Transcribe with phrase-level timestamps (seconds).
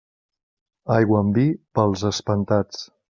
[0.95, 1.45] Aigua amb vi,
[1.79, 2.83] pels espantats.